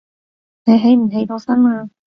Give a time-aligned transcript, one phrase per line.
[0.65, 1.91] 你起唔起到身呀